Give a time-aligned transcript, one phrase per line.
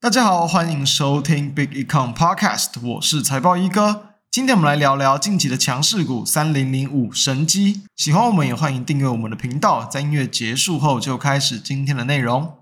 [0.00, 4.14] 大家好，欢迎收听 Big Econ Podcast，我是财报一哥。
[4.30, 7.82] 今天我们来聊聊近期的强势股三零零五神机。
[7.96, 9.84] 喜欢我们也欢迎订阅我们的频道。
[9.86, 12.57] 在音乐结束后，就开始今天的内容。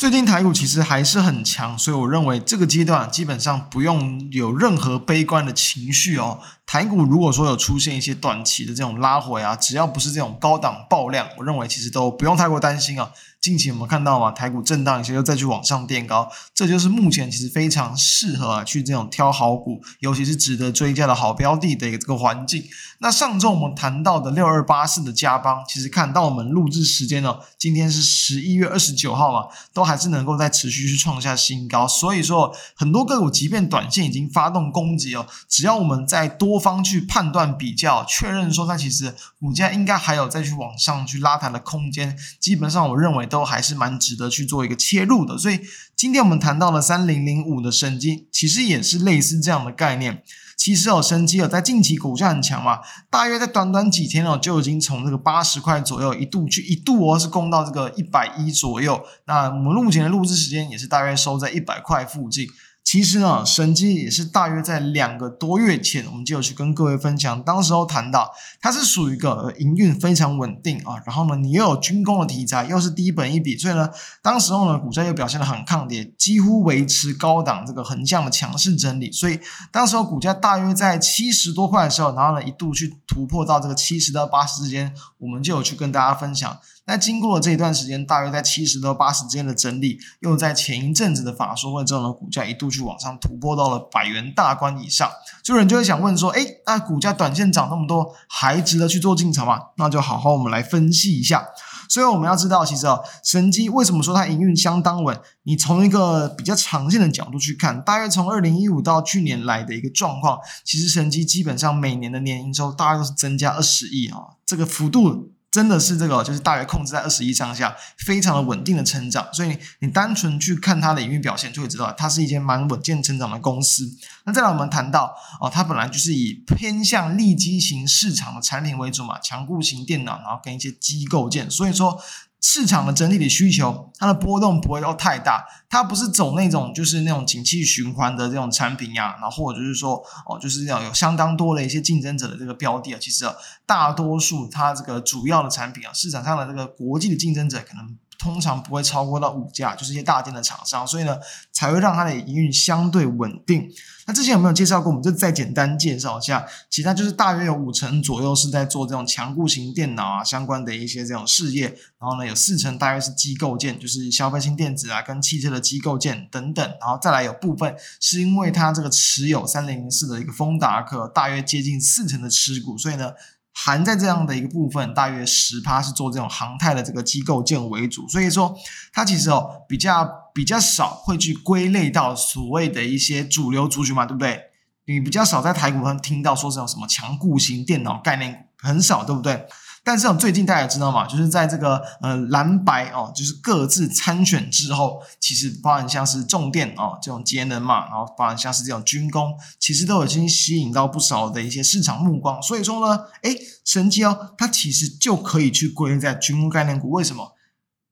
[0.00, 6.40] 最近台股其实还是很强，所以我认为这个阶段基本上不用有任何悲观的情绪哦。
[6.64, 13.10] 台股如果说有出现一些短期的这种拉回啊，只要不是这种高档爆量，我认为其实都不用太过担心啊。
[13.40, 22.62] 近期我们看到嘛，台股震荡一些，又再去往上垫高，这就是目前其实非常适合啊去这种挑好股，尤其是值得追加的好标的的一个这个环境。
[22.98, 31.88] 那上周我们谈到的六二八四的嘉邦，其实看到我们录制时间呢，今天是十一月二十九号嘛，都还是能够再持续去创下新高。
[31.88, 43.29] 所以说，很多个股即便短线已经发动攻击哦，只要我们在多方去判断比较，确认说它其实股价应该还有再去往上去拉抬的空间，基本上我认为。
[43.30, 45.60] 都还是蛮值得去做一个切入的，所以
[45.96, 50.22] 今天我们谈到了三零零五的神机，其实也是类似这样的概念。
[50.56, 59.02] 其实哦，神机哦，在近期股价很强嘛，大约在短短几天哦，就已经从这个八十块左右一度去一度哦，是攻到这个一百一左右。
[59.24, 62.46] 那我们目前的录制时间也是大约收在一百块附近。
[62.90, 68.28] 其实呢，神机也是大约在两个多月前，我们就有去跟各位分享，当时候谈到
[68.60, 73.88] 它是属于一个营运非常稳定啊，然后呢，你又有军工的题材，又是低本一笔，所以呢，
[74.20, 79.38] 当时候呢，股价又表现得很抗跌，几乎维持高档这个横向的强势整理，所以
[79.70, 86.58] 当时候股价大约在七十多块的时候，然后呢，一度去突破到这个七十到八十之间，我们就有去跟大家分享。
[86.90, 95.08] 那经过了这一段时间，大约在七十到八十之间的整理，又在前一阵子的法说会之后呢，股价一度去往上突破到了百元大关以上，
[95.44, 99.60] 就有人就会想问说，诶，那股价短线涨那么多，还值得去做进场吗？
[99.76, 101.46] 那就好好我们来分析一下。
[101.88, 105.16] 所以我们要知道，其实啊，神机为什么说它营运相当稳？
[105.44, 115.32] 你从一个比较长线的角度去看，大约从二零一五到去年来的一个状况，其实神机基本上每年的年营收大概都是增加二十亿啊，这个幅度。
[115.50, 119.28] 真的是这个，就是大约控制在二十一上下，非常的稳定的成长。
[119.32, 123.90] 所以你单纯去看它的营运表现，就会知道它是一间蛮稳健成长的公司。
[124.24, 132.00] 那再来我们谈到哦，它本来就是以偏向利基型市场的产品为主嘛，强固型电脑，然后跟一些机构件，所以说。
[132.40, 143.34] 市场的整体的需求，它的波动不会到太大，它不是走那种就是那种景气循环的这种产品呀，然后或者就是说哦，就是要有相当多的一些竞争者的这个标的啊，其实啊，
[143.66, 147.96] 大多数它这个主要的产品啊，市场上的这个国际的竞争者可能。
[148.20, 151.16] 通常不会超过到五家，就是一些大件的厂商，所以呢，
[151.52, 153.66] 才会让它的营运相对稳定。
[154.06, 154.90] 那之前有没有介绍过？
[154.90, 173.12] 我们就再简单介绍一下，其他就是大约有五成左右是在做这种强固型电脑啊相关的一些这种事业，然后呢，有四成大约是机构件，就是消费性电子啊跟汽车的机构件等等，然后再来有部分是因为它这个持有三零零四的一个丰达科，大约接近四成的持股，所以呢。
[173.52, 178.56] 含在这样的一个部分，大约十趴是做这种航太的这个机构件为主，所以说
[178.92, 184.40] 它其实哦比较比较少会去归类到所谓的一些主流族群嘛，对不对？
[184.86, 189.46] 你比较少在台股上听到说这种什么强固型电脑概念股，很少，对不对？
[189.82, 202.40] 但是最近大家知道嘛，就是在这个呃蓝白哦，就是各自参选之后，其实包含像是重电哦这种节能嘛，然后包含像是这种军工，其实都已经吸引到不少的一些市场目光。
[202.42, 206.90] 所以说呢，诶，神机哦，它其实就可以去归类在军工概念股。
[206.90, 207.32] 为什么？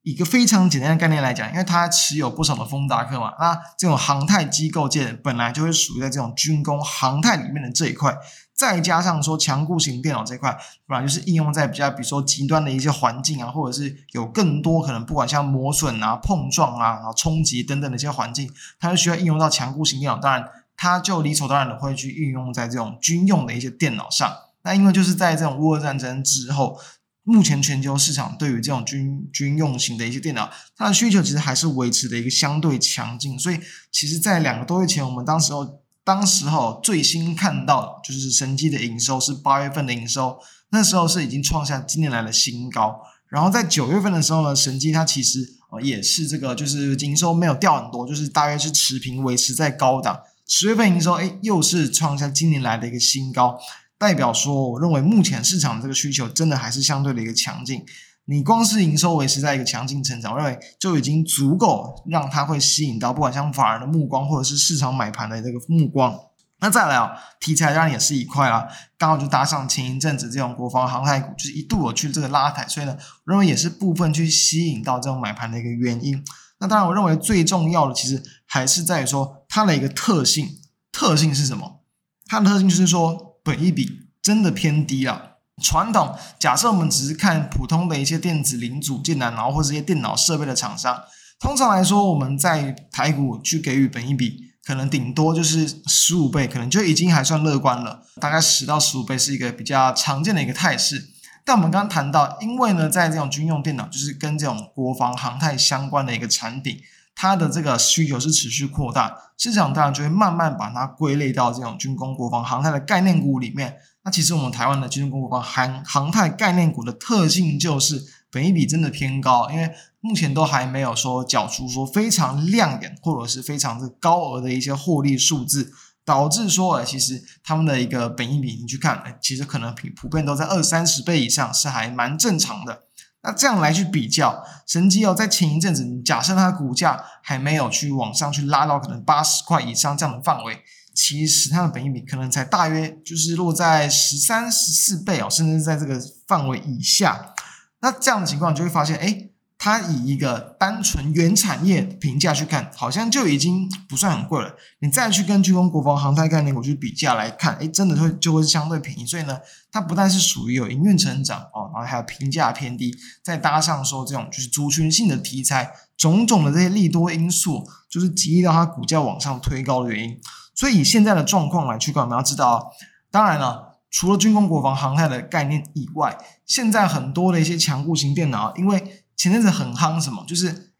[0.03, 8.16] 一个非常简单的概念来讲，因为它持有不少的风达科嘛，那这种航太机构件本来就会属于在这种军工航太里面的这一块。
[8.59, 20.19] 再加上说强固型电脑这块，本来就是应用在比较，比如说极端的一些环境啊，或者是有更多可能，不管像磨损啊、碰撞啊、然后冲击等等的一些环境，它就需要应用到强固型电脑。
[20.19, 20.45] 当然，
[20.77, 24.37] 它就理所当然的会去运用在这种军用的一些电脑上。
[24.65, 26.81] 那因为就是在这种乌俄战争之后，
[27.22, 33.39] 目前全球市场对于这种军军用型的一些电脑，它的需求其实还是维持的一个相对强劲。
[33.39, 33.61] 所以，
[33.93, 35.78] 其实，在两个多月前，我们当时候。
[36.09, 40.39] 当时候最新看到就是神机的营收是八月份的营收，
[40.71, 42.99] 那时候是已经创下今年来的新高。
[43.28, 50.19] 然后在九月份的时候呢，神机它其实呃也是这个就是营收没有掉很多，就是大约是持平维持在高档。
[50.47, 53.61] 十月份营收诶又是创下今年来的一个新高，
[53.99, 57.84] 代表说我认为目前市场这个需求真的还是相对的一个强劲。
[58.30, 66.15] 你光是营收维持在一个强劲成长，我认为就已经足够让它会吸引到不管像法人的目光，或者是市场买盘的这个目光。
[66.60, 72.95] 那再来啊，题材当然也是一块啦，刚好就搭上前一阵子这种国防航太股，就是一度有去这个拉抬，所以呢，
[73.25, 76.22] 我认为也是部分去吸引到这种买盘的一个原因。
[76.59, 80.47] 那当然，我认为最重要的其实还是在于说它的一个特性，
[80.92, 81.80] 特性是什么？
[82.27, 85.22] 它的特性就是说，本益比真的偏低啊。
[85.60, 91.03] 传统假设我们只是看普通的一些电子零组件啊，然后或者一些电脑设备的厂商，
[91.41, 98.03] 通常来说我们在台股去给予本益比，可能顶多就是十五倍，可能就已经还算乐观了。
[98.21, 101.10] 大概十到十五倍是一个比较常见的一个态势。
[101.45, 106.78] 但我们刚刚谈到，因为呢，在这种军用电脑，就是跟这种国防航太相关的一个产品，
[107.15, 113.77] 它的这个需求是持续扩大，市场当然就会慢慢把它归类到这种军工、国防、航太的概念股里面。
[114.09, 119.71] 那其实我们台湾的军工、国防、航航太概念股的特性就是本益比真的偏高，因为
[120.01, 125.71] 目前都还没有说缴出说非常亮眼或者是非常的高额的一些获利数字，
[126.07, 132.84] 导致说，呃，其实他们的一个本益比你去看，哎，其实可能普普遍都在二三十倍以上，是还蛮正常的。
[133.22, 140.63] 那这样来去比较，神机哦，在前一阵子，你假设它的股价还没有去往上去拉到可能八十块以上这样的范围，
[140.98, 147.34] 其实它的本益比可能才大约就是落在十三、十四倍哦，甚至在这个范围以下。
[147.80, 149.24] 那这样的情况，你就会发现，哎。
[149.60, 154.54] 它以一个单纯原产业评价去看，好像就已经不算很贵了。
[154.78, 159.04] 你再去跟军工、国防、航太概念股去比价来看，哎，真的会就会相对便宜。
[159.04, 159.36] 所以呢，
[159.72, 170.21] 它不但是属于有营运成长哦，然后还有评价偏低，再搭上说这种就是族群性的题材，种种的这些利多因素，就是激励到它股价往上推高的原因。
[170.59, 172.72] 所以以现在的状况来去看，我们要知道，
[173.13, 180.72] 当然了，除了军工、国防、航太的概念以外，现在很多的一些强固型电脑，因为前阵子很夯什么，就是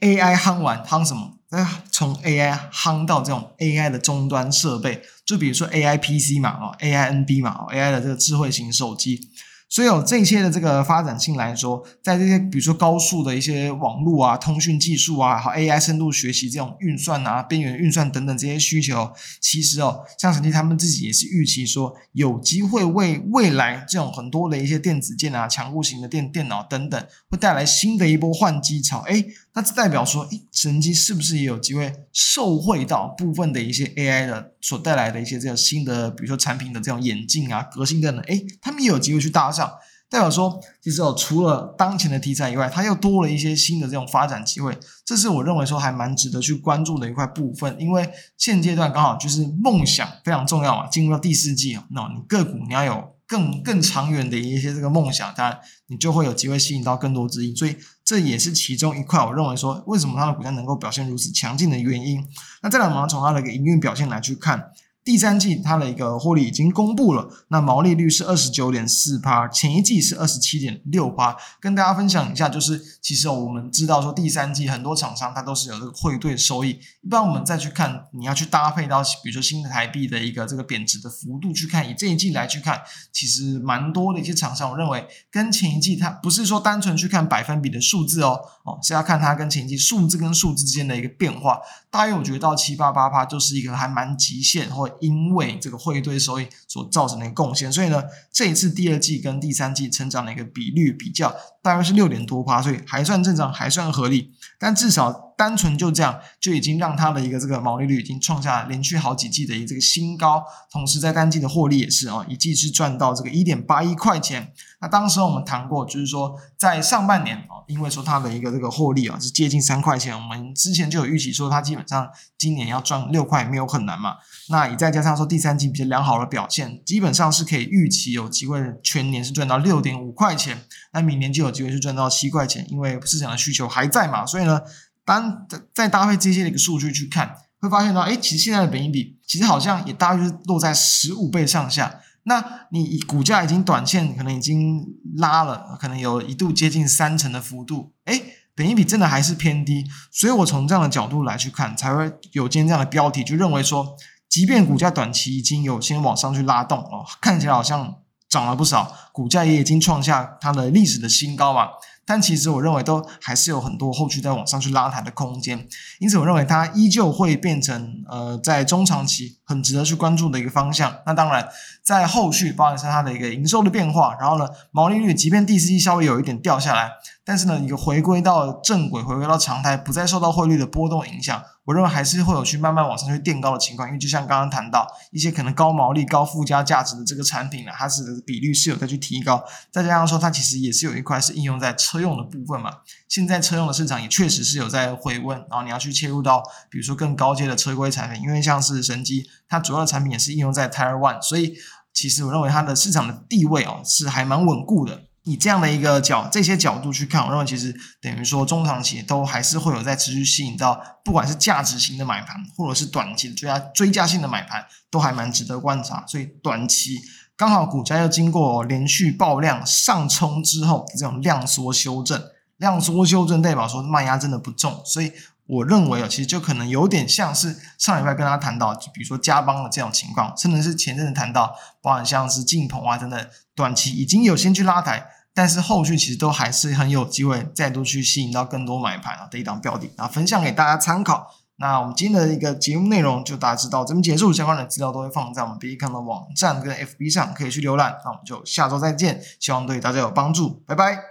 [0.00, 1.34] AI 夯完夯什么？
[1.50, 9.20] 那从 AI 夯到这种 AI 的终端设备，就比如说 AI PC 嘛，哦，AI NB 嘛，哦，AI 的这个智慧型手机。
[9.68, 19.10] 所以有这些的这个发展性来说，在这些比如说高速的一些网络啊、通讯技术啊，和 AI 深度学习这种运算啊、边缘运算等等这些需求，
[19.40, 29.00] 其实哦，像神基他们自己也是预期说，有机会为未来这种很多的一些电子件啊、强固型的电电脑等等，会带来新的一波换机潮。
[29.00, 29.24] 哎，
[29.54, 38.24] 那这代表说，诶，神基是不是也有机会受惠到部分的一些 AI 的所带来的一些这个新的，比如说产品的这种演进啊、革新等等？
[38.28, 39.55] 哎，他们也有机会去搭。
[39.56, 39.72] 上
[40.08, 47.76] 代表说，其实哦，除了当前的题材以外，它又多了一些新的这种发展机会，这是我认为说还蛮值得去关注的一块部分。
[47.80, 48.08] 因为
[48.38, 55.58] 现阶段刚好就是梦想非常重要嘛，进入到第四季哦，那你个股你要有更更长远的一些这个梦想，当然
[55.88, 59.18] 你就会有机会吸引到更多资金，所以这也是其中一块。
[59.18, 62.24] 我认为说，为什么它的股价能够表现如此强劲的原因。
[62.62, 64.70] 那再来，我们要从它的一个营运表现来去看。
[65.06, 71.36] 第三季它的一个获利已经公布了，那毛利率是二十九点四趴，前一季是二十七点六趴。
[71.60, 82.80] 跟大家分享一下，就是其实我们知道说第三季很多厂商它都是有这个汇兑收益，一般我们再去看，你要去搭配到比如说新的台币的一个这个贬值的幅度去看，以这一季来去看，
[83.12, 91.60] 其实蛮多的一些厂商，我认为跟前一季它不是说单纯去看百分比的数字哦，哦是要看它跟前一季数字跟数字之间的一个变化，
[91.92, 94.95] 大约我觉得到七八八趴就是一个还蛮极限或。
[95.00, 104.32] 因为这个汇兑收益所造成的贡献，所以呢，这一次第二季跟第三季成长的一个比率比较，大约是六点多趴，所以还算正常，还算合理。
[104.58, 110.42] 但至少单纯就这样，就已经让它的一个这个毛利率已经创下连续好几季的一个这个新高。
[110.72, 114.52] 同时，在单季的获利也是哦，一季是赚到这个一点八一块钱。
[114.80, 124.16] 那当时我们谈过，就是说在上半年哦，因为说它的一个这个获利啊是接近三块钱，我们之前就有预期说它基本上今年要赚六块没有很难嘛。
[124.48, 130.64] 那也再加上说第三季比较良好的表现，基本上是可以预期有机会全年是赚到六点五块钱。
[130.92, 134.24] 那明年就有机会是赚到七块钱，因为市场的需求还在嘛。
[134.24, 134.60] 所以呢，
[135.06, 142.00] 当再搭配这些的一个数据去看，会发现到，哎，其实现在的本益比其实好像也大约落在十五倍上下。
[142.24, 144.84] 那你股价已经短线可能已经
[145.16, 148.20] 拉了，可能有一度接近三成的幅度，诶，
[148.56, 153.96] 本益比真的还是偏低，所以我从这样的角度来去看，才会有今天这样的标题，就认为说，
[154.28, 157.94] 即便股价短期已经有先往上去拉动哦，看起来好像
[158.28, 161.68] 涨了不少，股价也已经创下它的历史的新高嘛，
[162.06, 165.66] 但其实我认为都还是有很多后续在往上去拉抬的空间，
[165.98, 170.98] 因此我认为它依旧会变成呃在中长期很值得去关注的一个方向。
[171.04, 171.48] 那当然
[171.82, 176.92] 在后续包含是它的一个营收的变化，然后呢毛利率即便第四季稍微有一点掉下来，
[177.26, 181.42] 但是呢一个回归到正轨，回归到常态，不再受到汇率的波动影响。
[181.64, 189.42] 我认为还是会有去慢慢往上去垫高的情况，因为就像刚刚谈到一些可能高毛利、高附加价值的这个产品呢，它是的比率是有在去提高，
[189.72, 192.70] 再加上说它其实也是有一块是应用在车用的部分嘛。
[193.08, 196.40] 现在车用的市场也确实是有在回温，然后你要去切入到
[196.70, 201.56] 比如说更高阶的车规产品，因为像是神机，它主要的产品也是应用在 Tire One，所以
[201.92, 205.05] 其实我认为它的市场的地位哦是还蛮稳固的。
[205.26, 216.04] 以这样的一个角这些角度去看，我认为其实等于说中长期都还是会有在持续吸引到，不管是价值型的买盘，或者是短期的追加追加性的买盘，都还蛮值得观察。
[216.06, 217.00] 所以短期
[217.36, 222.22] 刚好股价又经过连续爆量上冲之后，这种量缩修正，
[222.58, 225.12] 量缩修正代表说卖压真的不重，所以
[225.46, 235.06] 我认为啊，其实就可能有点像是上礼拜跟大家谈到，就比如说嘉邦的这种情况，甚至是前阵子谈到，包含像是晋鹏啊等等，短期已经有先去拉抬。
[235.32, 241.30] 但是后续其实都还是很有机会再度去吸引到更多买盘啊的一档标的，然后分享给大家参考。
[241.58, 247.98] 那我们今天的一个节目内容就大致到，这边结束，相关的资料都会放在我们 Bitcoin 的网站跟 FB 上，可以去浏览。
[248.02, 251.06] 那我们就下周再见，希望对大家有帮助，拜拜。